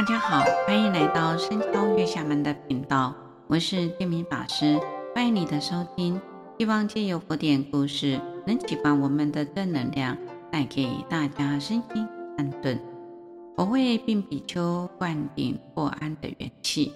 [0.00, 3.14] 大家好，欢迎来到深敲月下门的频道，
[3.46, 4.80] 我是建明法师，
[5.14, 6.18] 欢迎你的收听。
[6.58, 10.16] 希望借由佛典故事，能启发我们的正能量，
[10.50, 12.08] 带给大家身心
[12.38, 12.80] 安顿。
[13.58, 16.94] 我为并比丘灌顶获安的元气。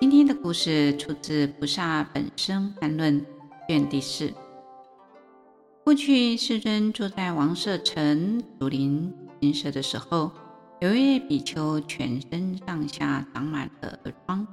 [0.00, 3.20] 今天的故事出自《菩萨本生谈论》
[3.68, 4.32] 卷第四。
[5.84, 10.32] 过去世尊住在王舍城竹林精舍的时候，
[10.80, 14.46] 由于比丘全身上下长满了疮，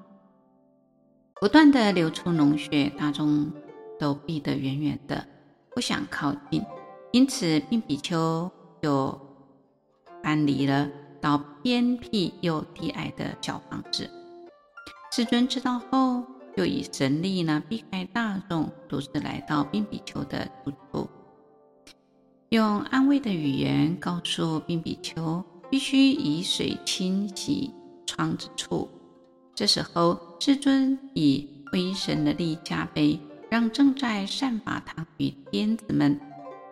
[1.41, 3.51] 不断地流出脓血，大众
[3.99, 5.27] 都避得远远的，
[5.75, 6.63] 不想靠近。
[7.11, 8.49] 因此，并比丘
[8.81, 9.19] 就
[10.23, 14.09] 搬离了到偏僻又低矮的小房子。
[15.11, 16.23] 世尊知道后，
[16.55, 21.09] 就以神力呢避开大众，独自来到并比丘的住处。
[22.47, 27.71] 用安慰的语言告诉并比丘，必须以水清洗
[28.05, 28.87] 疮之处。
[29.55, 36.21] 这时候，世尊以威神的力加被，让正在善法堂与天子们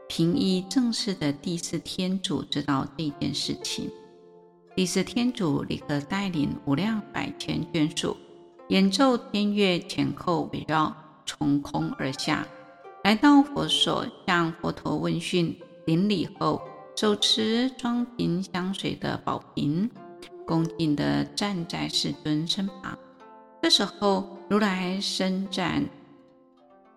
[0.08, 3.90] 评议正事的第四天主知道这件事情。
[4.76, 8.16] 第四天主立刻带领无量百千眷属，
[8.70, 12.48] 演奏天乐，前后围绕，从空而下，
[13.04, 15.58] 来到佛所，向佛陀问讯。
[15.88, 16.62] 顶礼后，
[16.96, 19.90] 手持装瓶香水的宝瓶，
[20.46, 22.98] 恭敬地站在世尊身旁。
[23.62, 25.84] 这时候，如来伸展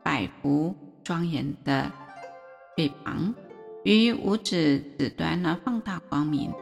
[0.02, 1.90] 百福庄严的
[2.76, 3.34] 臂膀，
[3.84, 6.52] 于五指指端呢放大光明，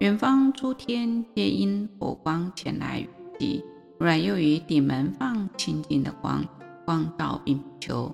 [0.00, 3.64] 远方诸天皆因佛光前来雨集。
[3.98, 6.44] 如来又于顶门放清净的光，
[6.84, 8.12] 光照并比丘，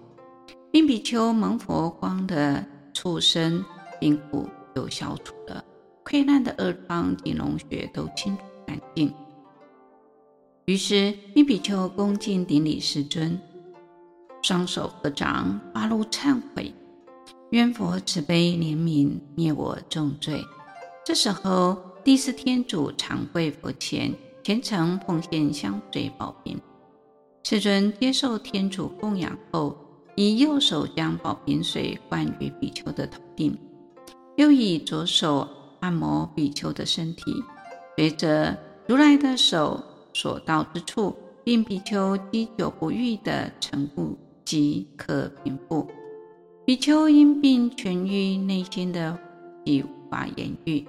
[0.70, 2.64] 并比丘蒙佛光的。
[2.97, 3.64] 畜生
[3.98, 5.64] 病苦就消除了，
[6.05, 9.12] 溃烂的恶疮及脓血都清除干净。
[10.67, 13.39] 于是，并比丘恭敬顶礼世尊，
[14.42, 16.73] 双手合掌，发露忏悔，
[17.51, 20.42] 愿佛慈悲怜悯，灭我重罪。
[21.05, 26.58] 这时候，第四天主长跪佛前，虔诚奉献香水宝瓶。
[27.42, 29.77] 世尊接受天主供养后，
[30.17, 33.55] 以右手将宝瓶水灌于比丘的头顶，
[34.36, 35.48] 又以左手
[35.80, 37.42] 按摩比丘的身体。
[37.96, 38.56] 随着
[38.86, 41.14] 如来的手所到之处，
[41.45, 45.86] 令比丘积久不愈的尘垢即可平复。
[46.67, 49.18] 比丘因病痊愈，内心的
[49.64, 50.86] 已无法言喻，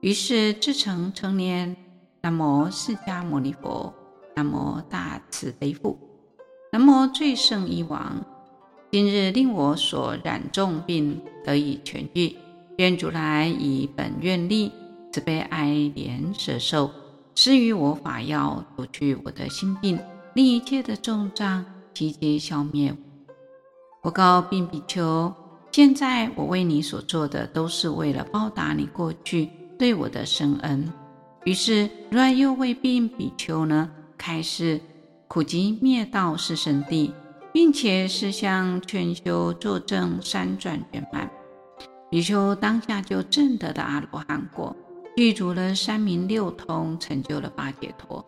[0.00, 1.76] 于是自成成年：
[2.22, 3.92] 南无释迦牟尼佛，
[4.34, 5.98] 南无大慈悲父，
[6.72, 8.24] 南无最胜一王。
[8.90, 12.36] 今日令我所染重病得以痊愈，
[12.78, 14.72] 愿主来以本愿力
[15.12, 16.90] 慈悲哀怜舍受，
[17.34, 19.98] 施予我法药，除去我的心病，
[20.34, 22.94] 令一切的重障悉皆消灭。
[24.02, 25.32] 我告病比丘，
[25.70, 30.92] 现在我为你所做的，都是为了报答你过去对我的深恩。
[31.44, 34.80] 于是如来又为病比丘呢开示
[35.28, 37.10] 苦集灭道四圣谛。
[37.54, 41.30] 并且是向劝修作证三转圆满，
[42.12, 44.76] 比丘当下就证得的阿罗汉果，
[45.16, 48.22] 具足了三明六通，成就了八解脱。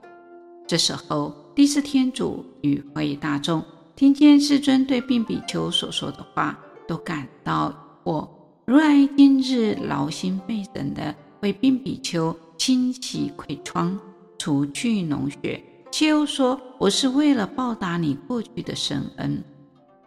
[0.66, 3.62] 这时候，第四天主与会大众
[3.94, 6.58] 听见世尊对并比丘所说的话，
[6.88, 7.68] 都感到
[8.06, 8.26] 疑惑。
[8.64, 14.00] 如来今日劳心费神的为并比丘清洗溃疮，
[14.38, 15.62] 除去脓血。
[15.92, 19.44] 却又说：“我是为了报答你过去的深恩，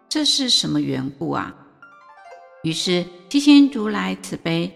[0.10, 1.56] 这是什么缘故啊？”
[2.68, 4.70] 于是七千如来慈悲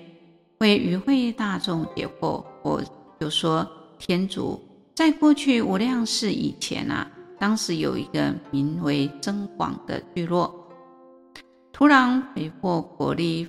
[0.59, 2.41] 为与会大众解惑。
[2.63, 2.81] 我
[3.19, 3.69] 就说
[3.99, 4.57] ：“天主，
[4.95, 7.05] 在过去无量世以前啊，
[7.37, 10.55] 当时有一个名为增广的聚落，
[11.73, 13.45] 土壤肥沃，国力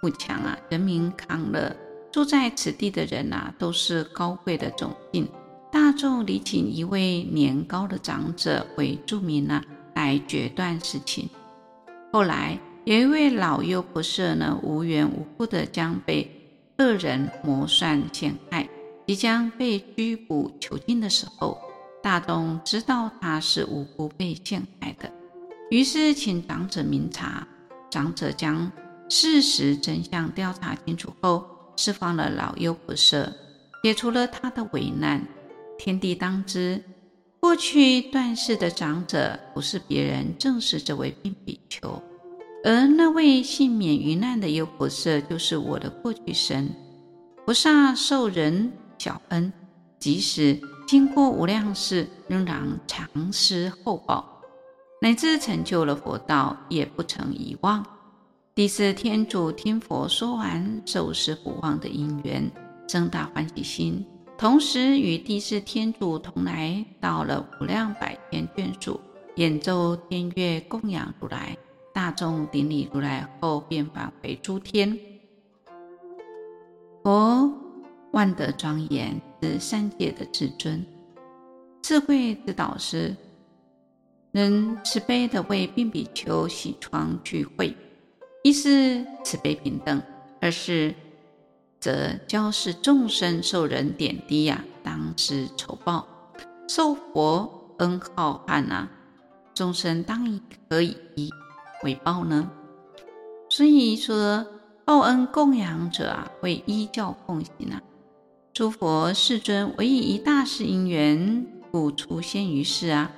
[0.00, 1.74] 富强啊，人民康乐，
[2.12, 5.26] 住在此地的人啊，都是高贵的种姓。”
[5.72, 9.60] 大众礼请一位年高的长者为著名呢，
[9.96, 11.28] 来决断事情。
[12.12, 16.28] 后来有一位老优婆塞呢，无缘无故的将被
[16.78, 18.66] 恶人谋算陷害，
[19.06, 21.58] 即将被拘捕囚禁的时候，
[22.02, 25.12] 大东知道他是无辜被陷害的，
[25.70, 27.46] 于是请长者明察。
[27.90, 28.70] 长者将
[29.10, 31.44] 事实真相调查清楚后，
[31.76, 33.30] 释放了老优婆塞，
[33.82, 35.22] 解除了他的危难。
[35.76, 36.82] 天地当知，
[37.40, 42.02] 过去断世的长者不是别人，正是这位并比丘。
[42.62, 46.68] 而那位幸免于难的优婆塞，就是我的过去生。
[47.46, 49.50] 菩萨受人小恩，
[49.98, 54.42] 即使经过无量世，仍然常施厚报，
[55.00, 57.84] 乃至成就了佛道，也不曾遗忘。
[58.54, 62.50] 第四天主听佛说完受施不忘的因缘，
[62.86, 64.04] 生大欢喜心，
[64.36, 69.00] 同时与第四天主同来到了无量百天眷属，
[69.36, 71.56] 演奏天乐，供养如来。
[72.00, 74.98] 大众顶礼如来后，便返回诸天。
[77.02, 77.52] 佛
[78.12, 80.82] 万德庄严，是三界的至尊，
[81.82, 83.14] 智慧之导师，
[84.30, 87.74] 能慈悲地为病比丘洗床具秽。
[88.44, 90.02] 一是慈悲平等，
[90.40, 90.94] 二是
[91.80, 96.08] 则教示众生受人点滴呀、啊，当施酬报，
[96.66, 98.90] 受佛恩浩瀚啊，
[99.52, 100.96] 众生当以何以
[101.80, 102.50] 回报呢？
[103.48, 104.46] 所以说
[104.84, 107.82] 报恩供养者啊，会依教奉行啊。
[108.52, 113.10] 诸佛世尊唯以一大事因缘，故出现于世啊，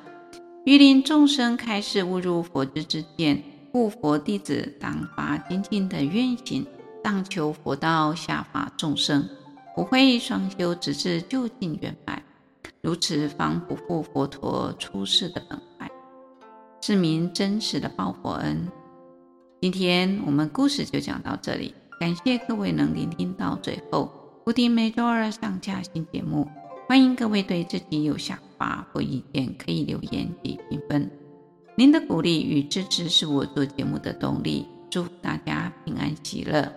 [0.64, 3.42] 欲令众生开示悟入佛之知见。
[3.72, 6.66] 故佛弟子当发精进的愿行，
[7.02, 9.26] 当求佛道下化众生，
[9.74, 12.22] 不会双修，直至究竟圆满。
[12.82, 15.58] 如此方不负佛陀出世的本
[16.82, 18.68] 怀，是名真实的报佛恩。
[19.60, 24.10] 今天我们故事就讲到这里，感谢各位能聆听到最后。
[24.44, 26.48] 固定每周二上架新节目，
[26.88, 31.08] 欢迎各位对自己有想法或意见可以留言及评分。
[31.76, 34.66] 您的鼓励与支持是我做节目的动力。
[34.90, 36.70] 祝福大家平安喜乐，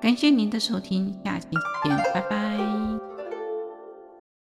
[0.00, 1.48] 感谢您的收听，下期
[1.82, 3.15] 见，拜拜。